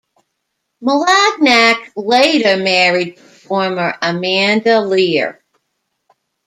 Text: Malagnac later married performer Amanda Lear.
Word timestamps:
Malagnac 0.81 1.91
later 1.95 2.57
married 2.57 3.17
performer 3.17 3.95
Amanda 4.01 4.79
Lear. 4.81 5.43